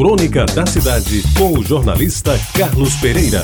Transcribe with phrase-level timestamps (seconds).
[0.00, 3.42] Crônica da Cidade, com o jornalista Carlos Pereira.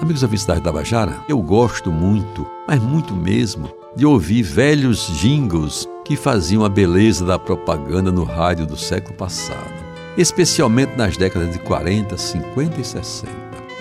[0.00, 6.16] Amigos ouvintes da Tabajara, eu gosto muito, mas muito mesmo, de ouvir velhos jingles que
[6.16, 9.72] faziam a beleza da propaganda no rádio do século passado,
[10.18, 13.32] especialmente nas décadas de 40, 50 e 60.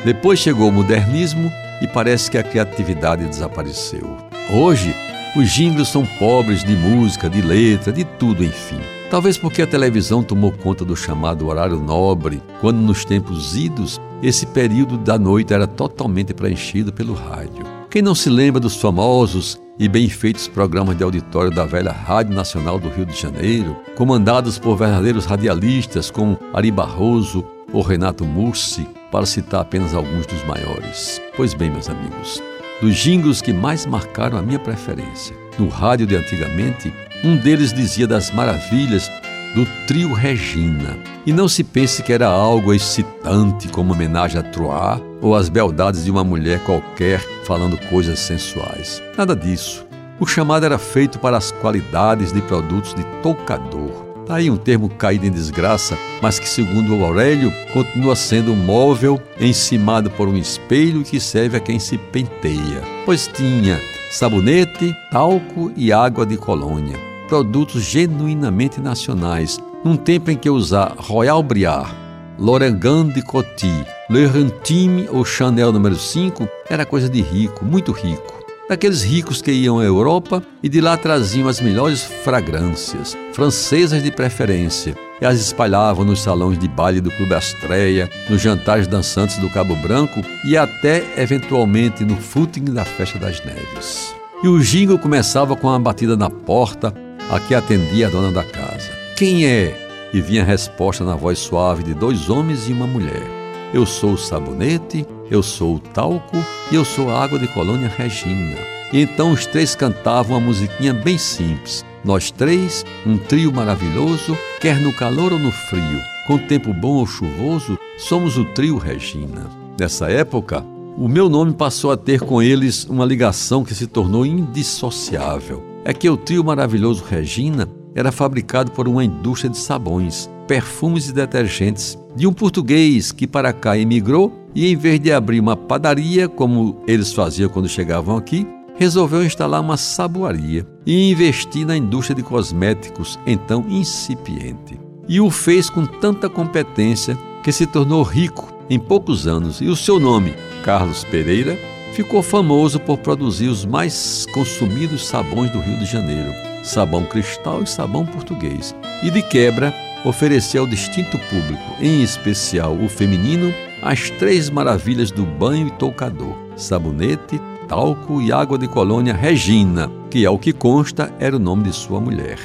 [0.06, 1.52] Depois chegou o modernismo
[1.82, 4.16] e parece que a criatividade desapareceu.
[4.54, 4.94] Hoje,
[5.36, 8.80] os jingles são pobres de música, de letra, de tudo, enfim.
[9.10, 14.46] Talvez porque a televisão tomou conta do chamado horário nobre, quando nos tempos idos esse
[14.46, 17.66] período da noite era totalmente preenchido pelo rádio.
[17.90, 22.36] Quem não se lembra dos famosos e bem feitos programas de auditório da velha Rádio
[22.36, 28.88] Nacional do Rio de Janeiro, comandados por verdadeiros radialistas como Ari Barroso ou Renato Mursi,
[29.12, 31.22] para citar apenas alguns dos maiores?
[31.36, 32.42] Pois bem, meus amigos,
[32.82, 35.36] dos jingles que mais marcaram a minha preferência.
[35.58, 36.92] No rádio de antigamente,
[37.24, 39.10] um deles dizia das maravilhas
[39.54, 40.98] do trio Regina.
[41.26, 46.04] E não se pense que era algo excitante como homenagem a Troar ou as beldades
[46.04, 49.02] de uma mulher qualquer falando coisas sensuais.
[49.18, 49.86] Nada disso.
[50.20, 54.11] O chamado era feito para as qualidades de produtos de toucador.
[54.26, 58.56] Tá aí um termo caído em desgraça, mas que, segundo o Aurélio, continua sendo um
[58.56, 62.82] móvel encimado por um espelho que serve a quem se penteia.
[63.06, 63.80] Pois tinha
[64.12, 66.98] sabonete, talco e água de colônia,
[67.28, 71.92] produtos genuinamente nacionais, num tempo em que usar Royal Briard,
[72.38, 78.31] Lorengan de Coty, Le Rentime ou Chanel número 5 era coisa de rico, muito rico
[78.72, 84.10] daqueles ricos que iam à Europa e de lá traziam as melhores fragrâncias, francesas de
[84.10, 89.50] preferência, e as espalhavam nos salões de baile do Clube Astreia, nos jantares dançantes do
[89.50, 94.16] Cabo Branco e até, eventualmente, no footing da Festa das Neves.
[94.42, 96.94] E o jingle começava com uma batida na porta,
[97.30, 98.90] a que atendia a dona da casa.
[99.18, 100.10] Quem é?
[100.14, 103.41] E vinha a resposta na voz suave de dois homens e uma mulher.
[103.74, 106.38] Eu sou o sabonete, eu sou o talco
[106.70, 108.58] e eu sou a água de colônia Regina.
[108.92, 111.86] E então os três cantavam uma musiquinha bem simples.
[112.04, 117.06] Nós três, um trio maravilhoso, quer no calor ou no frio, com tempo bom ou
[117.06, 119.50] chuvoso, somos o trio Regina.
[119.80, 120.66] Nessa época,
[120.98, 125.64] o meu nome passou a ter com eles uma ligação que se tornou indissociável.
[125.86, 131.14] É que o trio maravilhoso Regina era fabricado por uma indústria de sabões, perfumes e
[131.14, 136.28] detergentes de um português que para cá emigrou e, em vez de abrir uma padaria,
[136.28, 138.46] como eles faziam quando chegavam aqui,
[138.76, 144.80] resolveu instalar uma saboaria e investir na indústria de cosméticos, então incipiente.
[145.08, 149.76] E o fez com tanta competência que se tornou rico em poucos anos e o
[149.76, 150.34] seu nome,
[150.64, 151.58] Carlos Pereira,
[151.94, 156.32] ficou famoso por produzir os mais consumidos sabões do Rio de Janeiro,
[156.64, 158.74] sabão cristal e sabão português.
[159.04, 159.74] E de quebra,
[160.06, 166.36] oferecer ao distinto público, em especial o feminino, as três maravilhas do banho e toucador:
[166.56, 171.74] sabonete, talco e água de colônia Regina, que, ao que consta, era o nome de
[171.74, 172.38] sua mulher.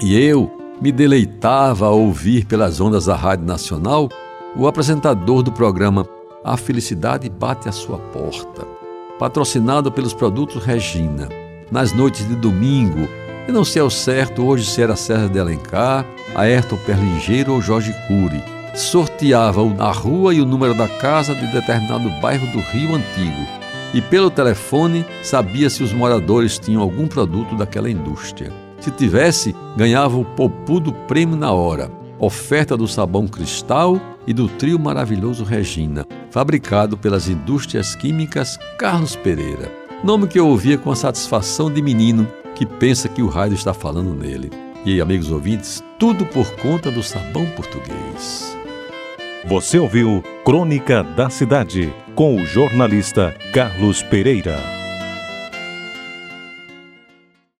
[0.00, 4.08] E eu me deleitava a ouvir pelas ondas da Rádio Nacional
[4.56, 6.06] o apresentador do programa
[6.44, 8.66] A Felicidade Bate à Sua Porta,
[9.18, 11.28] patrocinado pelos produtos Regina.
[11.70, 13.08] Nas noites de domingo,
[13.46, 17.94] eu não sei ao certo hoje se era César de Alencar, Ayrton Perlingeiro ou Jorge
[18.06, 18.42] Cury.
[18.74, 23.46] Sorteava a rua e o número da casa de determinado bairro do Rio Antigo.
[23.92, 28.52] E pelo telefone sabia se os moradores tinham algum produto daquela indústria.
[28.80, 31.90] Se tivesse, ganhava o popudo prêmio na hora.
[32.18, 39.83] Oferta do sabão cristal e do trio maravilhoso Regina, fabricado pelas indústrias químicas Carlos Pereira.
[40.04, 43.72] Nome que eu ouvia com a satisfação de menino que pensa que o raio está
[43.72, 44.50] falando nele.
[44.84, 48.54] E amigos ouvintes, tudo por conta do sabão português.
[49.46, 54.83] Você ouviu Crônica da Cidade com o jornalista Carlos Pereira.